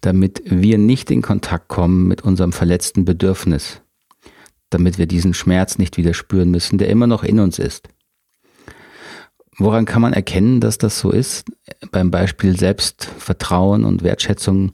damit 0.00 0.42
wir 0.44 0.78
nicht 0.78 1.10
in 1.10 1.22
Kontakt 1.22 1.68
kommen 1.68 2.08
mit 2.08 2.22
unserem 2.22 2.52
verletzten 2.52 3.04
Bedürfnis, 3.04 3.80
damit 4.70 4.98
wir 4.98 5.06
diesen 5.06 5.34
Schmerz 5.34 5.78
nicht 5.78 5.96
wieder 5.96 6.14
spüren 6.14 6.50
müssen, 6.50 6.78
der 6.78 6.88
immer 6.88 7.06
noch 7.06 7.22
in 7.22 7.38
uns 7.38 7.58
ist. 7.58 7.88
Woran 9.60 9.84
kann 9.84 10.00
man 10.00 10.14
erkennen, 10.14 10.60
dass 10.60 10.78
das 10.78 10.98
so 10.98 11.10
ist? 11.10 11.44
Beim 11.92 12.10
Beispiel 12.10 12.58
Selbstvertrauen 12.58 13.84
und 13.84 14.02
Wertschätzung. 14.02 14.72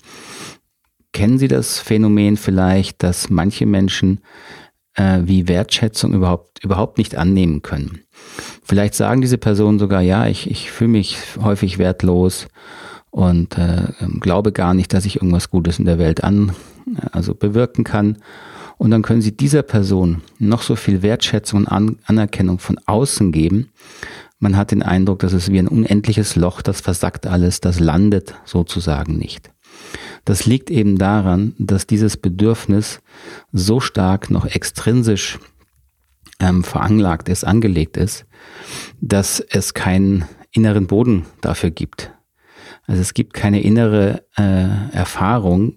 Kennen 1.13 1.39
Sie 1.39 1.49
das 1.49 1.81
Phänomen 1.81 2.37
vielleicht, 2.37 3.03
dass 3.03 3.29
manche 3.29 3.67
Menschen 3.67 4.21
äh, 4.95 5.23
wie 5.25 5.49
Wertschätzung 5.49 6.15
überhaupt, 6.15 6.63
überhaupt 6.63 6.99
nicht 6.99 7.17
annehmen 7.17 7.63
können? 7.63 8.03
Vielleicht 8.63 8.95
sagen 8.95 9.23
diese 9.23 9.39
Personen 9.39 9.81
sogar, 9.81 10.03
ja, 10.03 10.29
ich, 10.29 10.49
ich 10.49 10.71
fühle 10.71 10.91
mich 10.91 11.19
häufig 11.43 11.79
wertlos 11.79 12.47
und 13.11 13.59
äh, 13.59 13.89
glaube 14.21 14.53
gar 14.53 14.73
nicht, 14.73 14.93
dass 14.93 15.05
ich 15.05 15.17
irgendwas 15.17 15.51
Gutes 15.51 15.81
in 15.81 15.85
der 15.85 15.99
Welt 15.99 16.23
an, 16.23 16.53
also 17.11 17.35
bewirken 17.35 17.83
kann. 17.83 18.19
Und 18.79 18.93
dann 18.93 19.03
können 19.03 19.23
Sie 19.23 19.37
dieser 19.37 19.63
Person 19.63 20.23
noch 20.39 20.63
so 20.63 20.77
viel 20.77 21.03
Wertschätzung 21.03 21.61
und 21.61 21.67
an 21.67 21.97
Anerkennung 22.05 22.61
von 22.61 22.79
außen 22.87 23.33
geben, 23.33 23.71
man 24.39 24.57
hat 24.57 24.71
den 24.71 24.83
Eindruck, 24.83 25.21
dass 25.21 25.33
es 25.33 25.51
wie 25.51 25.59
ein 25.59 25.69
unendliches 25.69 26.37
Loch, 26.37 26.63
das 26.63 26.81
versackt 26.81 27.27
alles, 27.27 27.61
das 27.61 27.81
landet 27.81 28.35
sozusagen 28.45 29.17
nicht. 29.17 29.51
Das 30.25 30.47
liegt 30.47 30.71
eben 30.71 30.99
daran, 30.99 31.55
dass 31.59 31.87
dieses 31.87 32.17
Bedürfnis 32.17 33.01
so 33.53 33.81
stark 33.81 34.31
noch 34.31 34.47
extrinsisch 34.47 35.39
ähm, 36.41 36.65
veranlagt 36.65 37.29
ist, 37.29 37.45
angelegt 37.45 37.97
ist, 37.97 38.27
dass 39.01 39.41
es 39.41 39.75
keinen 39.75 40.25
inneren 40.51 40.87
Boden 40.87 41.27
dafür 41.41 41.71
gibt. 41.71 42.13
Also 42.87 43.01
es 43.01 43.15
gibt 43.15 43.35
keine 43.35 43.63
innere 43.63 44.25
äh, 44.37 44.95
Erfahrung, 44.95 45.75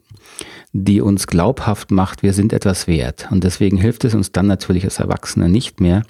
die 0.72 1.02
uns 1.02 1.28
glaubhaft 1.28 1.92
macht, 1.92 2.22
wir 2.22 2.34
sind 2.34 2.54
etwas 2.54 2.88
wert. 2.88 3.28
Und 3.32 3.44
deswegen 3.44 3.78
hilft 3.78 4.06
es 4.06 4.14
uns 4.14 4.32
dann 4.32 4.46
natürlich 4.48 4.84
als 4.84 5.00
Erwachsene 5.00 5.50
nicht 5.50 5.80
mehr, 5.80 6.04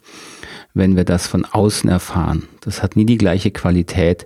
wenn 0.73 0.95
wir 0.95 1.03
das 1.03 1.27
von 1.27 1.45
außen 1.45 1.89
erfahren. 1.89 2.47
Das 2.61 2.83
hat 2.83 2.95
nie 2.95 3.05
die 3.05 3.17
gleiche 3.17 3.51
Qualität 3.51 4.25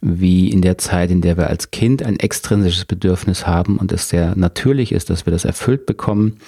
wie 0.00 0.50
in 0.50 0.62
der 0.62 0.78
Zeit, 0.78 1.10
in 1.10 1.20
der 1.20 1.36
wir 1.36 1.48
als 1.48 1.70
Kind 1.70 2.02
ein 2.02 2.18
extrinsisches 2.18 2.86
Bedürfnis 2.86 3.46
haben 3.46 3.76
und 3.76 3.92
es 3.92 4.08
sehr 4.08 4.34
natürlich 4.34 4.92
ist, 4.92 5.10
dass 5.10 5.26
wir 5.26 5.30
das 5.30 5.44
erfüllt 5.44 5.86
bekommen. 5.86 6.38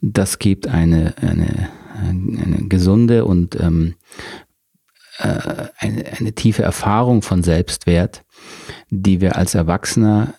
Das 0.00 0.38
gibt 0.38 0.68
eine, 0.68 1.14
eine, 1.20 1.68
eine 1.98 2.68
gesunde 2.68 3.24
und 3.24 3.58
ähm, 3.60 3.94
äh, 5.18 5.68
eine, 5.78 6.04
eine 6.18 6.32
tiefe 6.32 6.62
Erfahrung 6.62 7.22
von 7.22 7.42
Selbstwert, 7.42 8.24
die 8.90 9.20
wir 9.20 9.36
als 9.36 9.54
Erwachsener 9.54 10.34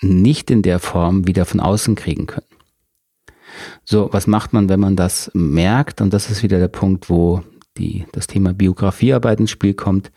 nicht 0.00 0.50
in 0.50 0.62
der 0.62 0.80
Form 0.80 1.26
wieder 1.26 1.44
von 1.44 1.60
außen 1.60 1.94
kriegen 1.94 2.26
können. 2.26 2.46
So, 3.84 4.08
was 4.12 4.26
macht 4.26 4.52
man, 4.52 4.68
wenn 4.68 4.80
man 4.80 4.96
das 4.96 5.30
merkt? 5.34 6.00
Und 6.00 6.12
das 6.12 6.30
ist 6.30 6.42
wieder 6.42 6.58
der 6.58 6.68
Punkt, 6.68 7.08
wo 7.08 7.42
die, 7.76 8.06
das 8.12 8.26
Thema 8.26 8.52
Biografiearbeit 8.52 9.40
ins 9.40 9.50
Spiel 9.50 9.74
kommt. 9.74 10.12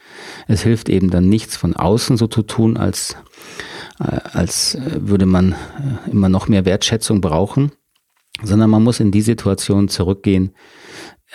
Es 0.47 0.61
hilft 0.61 0.89
eben 0.89 1.09
dann 1.09 1.29
nichts 1.29 1.57
von 1.57 1.75
außen 1.75 2.17
so 2.17 2.27
zu 2.27 2.43
tun, 2.43 2.77
als, 2.77 3.15
äh, 3.99 4.19
als 4.31 4.77
würde 4.81 5.25
man 5.25 5.53
äh, 5.53 6.11
immer 6.11 6.29
noch 6.29 6.47
mehr 6.47 6.65
Wertschätzung 6.65 7.21
brauchen, 7.21 7.71
sondern 8.43 8.69
man 8.69 8.83
muss 8.83 8.99
in 8.99 9.11
die 9.11 9.21
Situation 9.21 9.87
zurückgehen, 9.87 10.51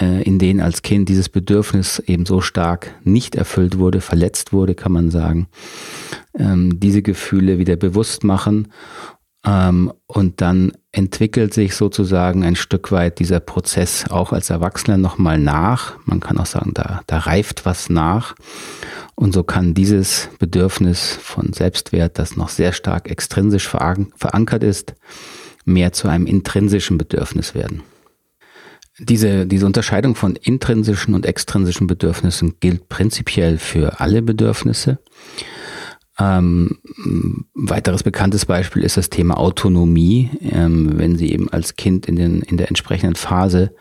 äh, 0.00 0.22
in 0.22 0.38
denen 0.38 0.60
als 0.60 0.82
Kind 0.82 1.08
dieses 1.08 1.28
Bedürfnis 1.28 1.98
eben 1.98 2.26
so 2.26 2.40
stark 2.40 2.94
nicht 3.04 3.34
erfüllt 3.34 3.78
wurde, 3.78 4.00
verletzt 4.00 4.52
wurde, 4.52 4.74
kann 4.74 4.92
man 4.92 5.10
sagen, 5.10 5.48
ähm, 6.38 6.78
diese 6.78 7.02
Gefühle 7.02 7.58
wieder 7.58 7.76
bewusst 7.76 8.24
machen 8.24 8.68
und 9.44 10.40
dann 10.40 10.72
entwickelt 10.92 11.52
sich 11.52 11.74
sozusagen 11.74 12.44
ein 12.44 12.54
Stück 12.54 12.92
weit 12.92 13.18
dieser 13.18 13.40
Prozess 13.40 14.04
auch 14.08 14.32
als 14.32 14.50
Erwachsener 14.50 14.98
nochmal 14.98 15.38
nach. 15.38 15.96
Man 16.04 16.20
kann 16.20 16.38
auch 16.38 16.46
sagen, 16.46 16.72
da, 16.74 17.00
da 17.06 17.18
reift 17.18 17.66
was 17.66 17.88
nach. 17.88 18.36
Und 19.16 19.32
so 19.32 19.42
kann 19.42 19.74
dieses 19.74 20.28
Bedürfnis 20.38 21.18
von 21.20 21.52
Selbstwert, 21.52 22.18
das 22.18 22.36
noch 22.36 22.48
sehr 22.48 22.72
stark 22.72 23.10
extrinsisch 23.10 23.68
verankert 23.68 24.62
ist, 24.62 24.94
mehr 25.64 25.92
zu 25.92 26.08
einem 26.08 26.26
intrinsischen 26.26 26.98
Bedürfnis 26.98 27.54
werden. 27.54 27.82
Diese, 28.98 29.46
diese 29.46 29.66
Unterscheidung 29.66 30.14
von 30.14 30.36
intrinsischen 30.36 31.14
und 31.14 31.26
extrinsischen 31.26 31.86
Bedürfnissen 31.86 32.56
gilt 32.60 32.88
prinzipiell 32.88 33.58
für 33.58 34.00
alle 34.00 34.22
Bedürfnisse. 34.22 34.98
Ähm, 36.18 36.78
weiteres 37.54 38.02
bekanntes 38.02 38.46
Beispiel 38.46 38.84
ist 38.84 38.96
das 38.96 39.10
Thema 39.10 39.38
Autonomie. 39.38 40.30
Ähm, 40.42 40.98
wenn 40.98 41.16
Sie 41.16 41.32
eben 41.32 41.50
als 41.50 41.76
Kind 41.76 42.06
in, 42.06 42.16
den, 42.16 42.42
in 42.42 42.56
der 42.56 42.68
entsprechenden 42.68 43.16
Phase 43.16 43.74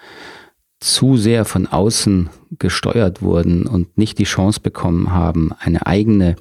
zu 0.80 1.18
sehr 1.18 1.46
von 1.46 1.68
außen 1.68 2.30
gesteuert 2.58 3.22
wurden 3.22 3.68
und 3.68 3.98
nicht 3.98 4.18
die 4.18 4.24
Chance 4.24 4.60
bekommen 4.62 5.12
haben, 5.12 5.52
eine 5.60 5.86
eigene 5.86 6.36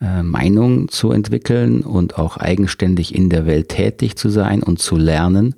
äh, 0.00 0.22
Meinung 0.22 0.88
zu 0.88 1.12
entwickeln 1.12 1.82
und 1.82 2.18
auch 2.18 2.36
eigenständig 2.36 3.14
in 3.14 3.30
der 3.30 3.46
Welt 3.46 3.68
tätig 3.68 4.16
zu 4.16 4.30
sein 4.30 4.62
und 4.62 4.80
zu 4.80 4.96
lernen. 4.96 5.54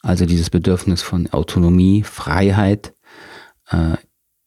Also 0.00 0.24
dieses 0.24 0.48
Bedürfnis 0.48 1.02
von 1.02 1.28
Autonomie, 1.30 2.02
Freiheit 2.02 2.94
äh, 3.68 3.96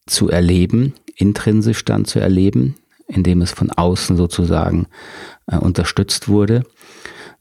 zu 0.06 0.28
erleben, 0.28 0.94
intrinsisch 1.14 1.84
dann 1.84 2.06
zu 2.06 2.18
erleben, 2.18 2.74
indem 3.10 3.42
es 3.42 3.52
von 3.52 3.70
außen 3.70 4.16
sozusagen 4.16 4.86
äh, 5.46 5.56
unterstützt 5.56 6.28
wurde, 6.28 6.64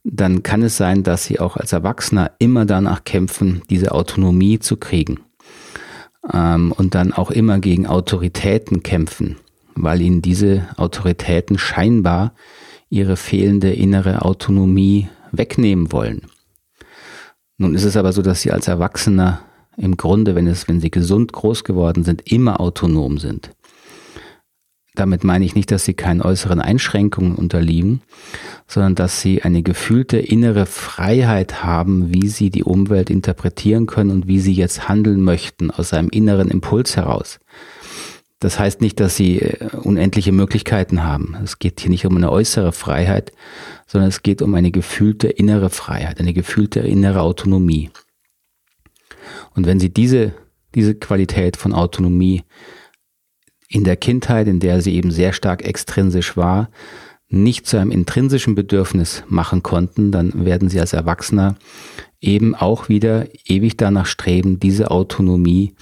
dann 0.04 0.44
kann 0.44 0.64
es 0.64 0.78
sein, 0.78 1.04
dass 1.04 1.26
sie 1.26 1.40
auch 1.40 1.58
als 1.58 1.74
Erwachsener 1.74 2.32
immer 2.40 2.66
danach 2.66 3.04
kämpfen, 3.04 3.62
diese 3.70 3.92
Autonomie 3.92 4.60
zu 4.60 4.78
kriegen. 4.78 5.20
Ähm, 6.34 6.72
und 6.72 6.96
dann 6.96 7.14
auch 7.14 7.32
immer 7.32 7.60
gegen 7.60 7.88
Autoritäten 7.88 8.84
kämpfen, 8.84 9.38
weil 9.76 10.02
ihnen 10.02 10.22
diese 10.22 10.68
Autoritäten 10.78 11.58
scheinbar 11.58 12.34
ihre 12.90 13.18
fehlende 13.18 13.72
innere 13.72 14.24
Autonomie 14.24 15.10
wegnehmen 15.32 15.92
wollen. 15.92 16.24
Nun 17.58 17.76
ist 17.76 17.84
es 17.84 17.98
aber 17.98 18.14
so, 18.14 18.22
dass 18.22 18.42
sie 18.42 18.52
als 18.52 18.68
Erwachsener 18.68 19.42
im 19.78 19.96
Grunde, 19.96 20.36
wenn 20.36 20.48
es, 20.48 20.68
wenn 20.68 20.82
sie 20.82 20.90
gesund 20.90 21.32
groß 21.32 21.64
geworden 21.64 22.04
sind, 22.04 22.32
immer 22.32 22.60
autonom 22.60 23.18
sind. 23.18 23.52
Damit 25.00 25.24
meine 25.24 25.46
ich 25.46 25.56
nicht, 25.56 25.72
dass 25.72 25.86
sie 25.86 25.94
keinen 25.94 26.22
äußeren 26.22 26.60
Einschränkungen 26.60 27.36
unterliegen, 27.36 28.02
sondern 28.68 28.96
dass 28.96 29.22
sie 29.22 29.44
eine 29.44 29.64
gefühlte 29.64 30.18
innere 30.18 30.66
Freiheit 30.66 31.64
haben, 31.64 32.14
wie 32.14 32.28
sie 32.28 32.50
die 32.50 32.66
Umwelt 32.66 33.10
interpretieren 33.10 33.86
können 33.86 34.12
und 34.12 34.28
wie 34.28 34.42
sie 34.42 34.52
jetzt 34.52 34.90
handeln 34.90 35.22
möchten 35.22 35.72
aus 35.72 35.94
einem 35.94 36.10
inneren 36.10 36.52
Impuls 36.52 36.98
heraus. 36.98 37.40
Das 38.40 38.60
heißt 38.60 38.82
nicht, 38.82 39.00
dass 39.00 39.16
sie 39.16 39.40
äh, 39.40 39.70
unendliche 39.78 40.34
Möglichkeiten 40.34 41.02
haben. 41.02 41.38
Es 41.46 41.60
geht 41.60 41.80
hier 41.80 41.90
nicht 41.90 42.06
um 42.06 42.18
eine 42.18 42.30
äußere 42.30 42.74
Freiheit, 42.74 43.32
sondern 43.88 44.10
es 44.10 44.22
geht 44.22 44.42
um 44.42 44.54
eine 44.54 44.72
gefühlte 44.72 45.30
innere 45.30 45.70
Freiheit, 45.70 46.20
eine 46.20 46.34
gefühlte 46.34 46.82
innere 46.82 47.22
Autonomie. 47.22 47.90
Und 49.56 49.66
wenn 49.66 49.80
Sie 49.80 49.94
diese, 49.94 50.34
diese 50.76 50.96
Qualität 50.96 51.56
von 51.56 51.72
Autonomie 51.72 52.44
in 53.70 53.84
der 53.84 53.96
Kindheit, 53.96 54.48
in 54.48 54.60
der 54.60 54.82
sie 54.82 54.96
eben 54.96 55.12
sehr 55.12 55.32
stark 55.32 55.64
extrinsisch 55.64 56.36
war, 56.36 56.70
nicht 57.30 57.68
zu 57.68 57.78
einem 57.78 57.92
intrinsischen 57.92 58.56
Bedürfnis 58.56 59.24
machen 59.28 59.62
konnten, 59.62 60.12
dann 60.12 60.46
werden 60.46 60.68
sie 60.68 60.80
als 60.80 60.94
Erwachsener 60.94 61.56
eben 62.20 62.56
auch 62.56 62.90
wieder 62.90 63.28
ewig 63.46 63.78
danach 63.78 64.08
streben, 64.08 64.60
diese 64.60 64.90
Autonomie 64.90 65.76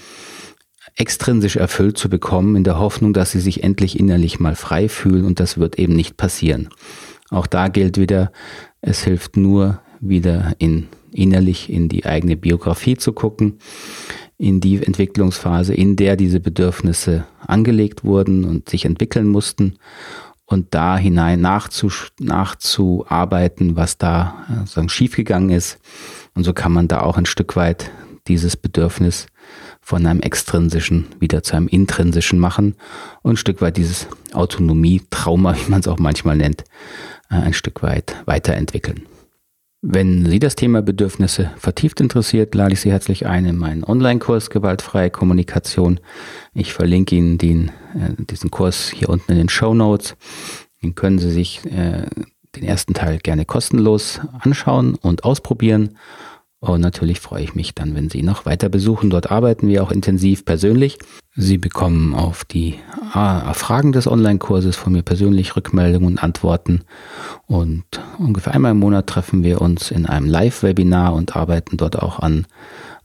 extrinsisch 0.95 1.55
erfüllt 1.55 1.97
zu 1.97 2.09
bekommen, 2.09 2.57
in 2.57 2.63
der 2.65 2.79
Hoffnung, 2.79 3.13
dass 3.13 3.31
sie 3.31 3.39
sich 3.39 3.63
endlich 3.63 3.97
innerlich 3.97 4.39
mal 4.39 4.55
frei 4.55 4.89
fühlen 4.89 5.25
und 5.25 5.39
das 5.39 5.57
wird 5.57 5.79
eben 5.79 5.93
nicht 5.93 6.17
passieren. 6.17 6.69
Auch 7.29 7.47
da 7.47 7.69
gilt 7.69 7.97
wieder, 7.97 8.31
es 8.81 9.03
hilft 9.03 9.37
nur 9.37 9.79
wieder 10.01 10.53
in 10.59 10.87
innerlich 11.11 11.71
in 11.71 11.89
die 11.89 12.05
eigene 12.05 12.35
Biografie 12.35 12.97
zu 12.97 13.13
gucken, 13.13 13.57
in 14.37 14.59
die 14.59 14.83
Entwicklungsphase, 14.83 15.73
in 15.73 15.95
der 15.95 16.15
diese 16.15 16.39
Bedürfnisse 16.39 17.25
angelegt 17.39 18.03
wurden 18.03 18.45
und 18.45 18.69
sich 18.69 18.85
entwickeln 18.85 19.27
mussten 19.27 19.77
und 20.47 20.73
da 20.73 20.97
hinein 20.97 21.41
nachzu, 21.41 21.91
nachzuarbeiten, 22.19 23.75
was 23.75 23.97
da 23.97 24.45
äh, 24.49 24.59
sozusagen 24.59 24.89
schiefgegangen 24.89 25.49
ist. 25.49 25.79
Und 26.35 26.43
so 26.43 26.53
kann 26.53 26.71
man 26.71 26.87
da 26.87 27.01
auch 27.01 27.17
ein 27.17 27.25
Stück 27.25 27.55
weit 27.55 27.91
dieses 28.27 28.55
Bedürfnis 28.55 29.27
von 29.81 30.05
einem 30.05 30.21
extrinsischen 30.21 31.07
wieder 31.19 31.43
zu 31.43 31.55
einem 31.55 31.67
intrinsischen 31.67 32.39
machen 32.39 32.75
und 33.23 33.33
ein 33.33 33.37
Stück 33.37 33.61
weit 33.61 33.77
dieses 33.77 34.07
Autonomie-Trauma, 34.33 35.55
wie 35.65 35.69
man 35.69 35.81
es 35.81 35.87
auch 35.87 35.99
manchmal 35.99 36.37
nennt, 36.37 36.63
äh, 37.29 37.35
ein 37.35 37.53
Stück 37.53 37.83
weit 37.83 38.15
weiterentwickeln. 38.25 39.03
Wenn 39.81 40.25
Sie 40.25 40.39
das 40.39 40.55
Thema 40.55 40.81
Bedürfnisse 40.81 41.51
vertieft 41.57 42.01
interessiert, 42.01 42.55
lade 42.55 42.73
ich 42.73 42.81
Sie 42.81 42.91
herzlich 42.91 43.27
ein 43.27 43.45
in 43.45 43.57
meinen 43.57 43.83
Online-Kurs 43.83 44.49
Gewaltfreie 44.49 45.11
Kommunikation. 45.11 45.99
Ich 46.55 46.73
verlinke 46.73 47.15
Ihnen 47.15 47.37
den, 47.37 47.69
äh, 47.93 48.13
diesen 48.17 48.49
Kurs 48.49 48.89
hier 48.89 49.09
unten 49.09 49.31
in 49.31 49.37
den 49.37 49.49
Show 49.49 49.75
Notes. 49.75 50.15
Den 50.81 50.95
können 50.95 51.19
Sie 51.19 51.29
sich 51.29 51.63
äh, 51.65 52.07
den 52.55 52.63
ersten 52.63 52.95
Teil 52.95 53.19
gerne 53.19 53.45
kostenlos 53.45 54.19
anschauen 54.39 54.95
und 54.95 55.23
ausprobieren. 55.23 55.97
Und 56.59 56.81
natürlich 56.81 57.19
freue 57.19 57.43
ich 57.43 57.53
mich 57.53 57.75
dann, 57.75 57.93
wenn 57.93 58.09
Sie 58.09 58.23
noch 58.23 58.45
weiter 58.47 58.67
besuchen. 58.67 59.11
Dort 59.11 59.31
arbeiten 59.31 59.67
wir 59.67 59.83
auch 59.83 59.91
intensiv 59.91 60.43
persönlich. 60.43 60.97
Sie 61.35 61.59
bekommen 61.59 62.15
auf 62.15 62.45
die 62.45 62.79
ah, 63.13 63.53
Fragen 63.53 63.91
des 63.91 64.07
Online-Kurses 64.07 64.75
von 64.75 64.93
mir 64.93 65.03
persönlich 65.03 65.55
Rückmeldungen 65.55 66.07
und 66.07 66.23
Antworten. 66.23 66.81
Und 67.45 67.85
ungefähr 68.17 68.55
einmal 68.55 68.71
im 68.71 68.79
Monat 68.79 69.05
treffen 69.05 69.43
wir 69.43 69.61
uns 69.61 69.91
in 69.91 70.07
einem 70.07 70.25
Live-Webinar 70.25 71.13
und 71.13 71.35
arbeiten 71.35 71.77
dort 71.77 71.99
auch 71.99 72.19
an 72.19 72.47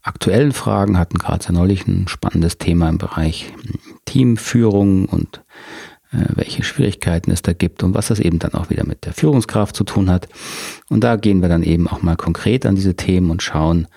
aktuellen 0.01 0.53
Fragen. 0.53 0.99
Hatten 0.99 1.19
gerade 1.19 1.45
sehr 1.45 1.53
neulich 1.53 1.87
ein 1.87 2.09
spannendes 2.09 2.57
Thema 2.57 2.89
im 2.89 2.97
Bereich 2.97 3.53
Teamführung 4.07 5.05
und 5.05 5.43
welche 6.13 6.63
Schwierigkeiten 6.63 7.31
es 7.31 7.43
da 7.43 7.53
gibt 7.53 7.83
und 7.83 7.95
was 7.95 8.09
das 8.09 8.21
eben 8.21 8.39
dann 8.39 8.55
auch 8.55 8.71
wieder 8.71 8.87
mit 8.87 9.07
der 9.07 9.15
Führungskraft 9.15 9.75
zu 9.75 9.85
tun 9.85 10.11
hat. 10.11 10.29
Und 10.91 11.03
da 11.03 11.17
gehen 11.17 11.41
wir 11.41 11.49
dann 11.49 11.63
eben 11.63 11.89
auch 11.89 12.03
mal 12.03 12.17
konkret 12.17 12.67
an 12.67 12.75
diese 12.75 12.95
Themen 12.95 13.31
und 13.31 13.43
schauen, 13.43 13.89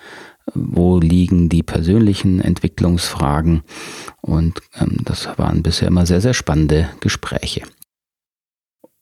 wo 0.54 0.98
liegen 0.98 1.48
die 1.48 1.62
persönlichen 1.62 2.40
Entwicklungsfragen. 2.40 3.62
Und 4.22 4.60
ähm, 4.80 4.98
das 5.04 5.28
waren 5.36 5.62
bisher 5.62 5.88
immer 5.88 6.06
sehr, 6.06 6.20
sehr 6.20 6.34
spannende 6.34 6.88
Gespräche. 7.00 7.62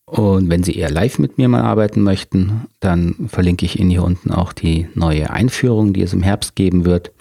Und 0.06 0.50
wenn 0.50 0.62
Sie 0.62 0.76
eher 0.76 0.90
live 0.90 1.18
mit 1.18 1.38
mir 1.38 1.48
mal 1.48 1.62
arbeiten 1.62 2.02
möchten, 2.02 2.66
dann 2.80 3.28
verlinke 3.28 3.64
ich 3.64 3.78
Ihnen 3.78 3.90
hier 3.90 4.04
unten 4.04 4.30
auch 4.30 4.52
die 4.52 4.88
neue 4.94 5.30
Einführung, 5.30 5.92
die 5.92 6.02
es 6.02 6.12
im 6.12 6.22
Herbst 6.22 6.56
geben 6.56 6.84
wird 6.84 7.12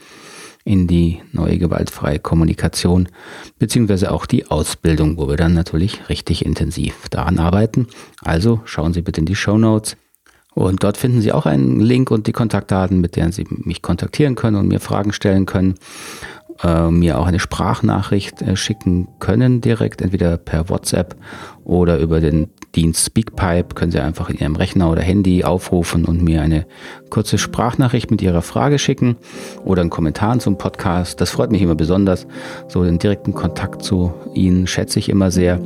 in 0.66 0.88
die 0.88 1.22
neue 1.32 1.58
gewaltfreie 1.58 2.20
Kommunikation, 2.20 3.10
beziehungsweise 3.60 4.12
auch 4.12 4.26
die 4.26 4.48
Ausbildung, 4.48 5.18
wo 5.18 5.28
wir 5.28 5.36
dann 5.36 5.54
natürlich 5.54 6.10
richtig 6.10 6.46
intensiv 6.46 7.10
daran 7.10 7.40
arbeiten. 7.40 7.88
Also 8.22 8.62
schauen 8.66 8.94
Sie 8.94 9.02
bitte 9.02 9.22
in 9.22 9.26
die 9.26 9.36
Show 9.36 9.58
Notes. 9.58 9.98
Und 10.56 10.84
dort 10.84 10.98
finden 10.98 11.22
Sie 11.22 11.32
auch 11.32 11.48
einen 11.48 11.80
Link 11.80 12.12
und 12.12 12.28
die 12.28 12.32
Kontaktdaten, 12.32 13.02
mit 13.02 13.16
denen 13.16 13.32
Sie 13.32 13.46
mich 13.50 13.82
kontaktieren 13.82 14.36
können 14.36 14.58
und 14.58 14.68
mir 14.68 14.80
Fragen 14.80 15.12
stellen 15.12 15.48
können 15.48 15.76
äh, 16.62 16.90
mir 16.90 17.20
auch 17.20 17.26
eine 17.26 17.40
Sprachnachricht 17.40 18.42
äh, 18.42 18.56
schicken 18.56 19.08
können, 19.20 19.62
direkt, 19.62 20.02
entweder 20.02 20.38
per 20.38 20.70
WhatsApp 20.70 21.16
oder 21.64 21.98
über 21.98 22.20
den 22.20 22.50
Dienst 22.76 23.06
Speakpipe. 23.06 23.76
Können 23.76 23.92
Sie 23.92 24.00
einfach 24.00 24.30
in 24.30 24.38
Ihrem 24.38 24.56
Rechner 24.56 24.92
oder 24.92 25.02
Handy 25.02 25.44
aufrufen 25.44 26.06
und 26.06 26.22
mir 26.22 26.42
eine 26.42 26.66
kurze 27.10 27.38
Sprachnachricht 27.38 28.12
mit 28.12 28.22
Ihrer 28.22 28.42
Frage 28.42 28.80
schicken 28.80 29.18
oder 29.64 29.82
einen 29.82 29.90
Kommentar 29.90 30.40
zum 30.40 30.58
Podcast. 30.58 31.22
Das 31.22 31.32
freut 31.32 31.52
mich 31.52 31.62
immer 31.62 31.76
besonders. 31.76 32.28
So 32.68 32.84
den 32.84 33.00
direkten 33.00 33.34
Kontakt 33.34 33.84
zu 33.84 34.14
Ihnen 34.34 34.68
schätze 34.68 35.00
ich 35.00 35.10
immer 35.10 35.32
sehr. 35.32 35.60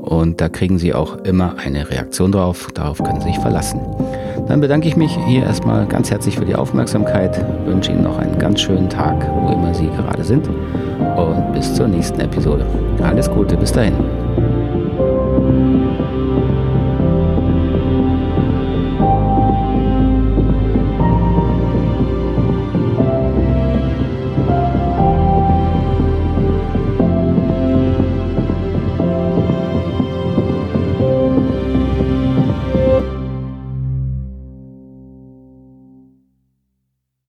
Und 0.00 0.40
da 0.40 0.48
kriegen 0.48 0.78
Sie 0.78 0.94
auch 0.94 1.18
immer 1.24 1.56
eine 1.58 1.90
Reaktion 1.90 2.32
drauf. 2.32 2.68
Darauf 2.74 3.02
können 3.02 3.20
Sie 3.20 3.28
sich 3.28 3.38
verlassen. 3.38 3.80
Dann 4.48 4.60
bedanke 4.60 4.88
ich 4.88 4.96
mich 4.96 5.16
hier 5.26 5.44
erstmal 5.44 5.86
ganz 5.86 6.10
herzlich 6.10 6.36
für 6.36 6.44
die 6.44 6.54
Aufmerksamkeit, 6.54 7.44
wünsche 7.66 7.92
Ihnen 7.92 8.02
noch 8.02 8.18
einen 8.18 8.38
ganz 8.38 8.60
schönen 8.60 8.88
Tag, 8.88 9.28
wo 9.42 9.52
immer 9.52 9.74
Sie 9.74 9.86
gerade 9.88 10.24
sind 10.24 10.48
und 10.48 11.52
bis 11.52 11.74
zur 11.74 11.86
nächsten 11.86 12.20
Episode. 12.20 12.66
Alles 13.02 13.30
Gute, 13.30 13.56
bis 13.56 13.72
dahin. 13.72 13.94